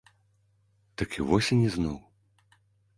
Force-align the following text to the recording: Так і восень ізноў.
Так 1.03 1.09
і 1.19 1.27
восень 1.29 1.61
ізноў. 1.69 1.97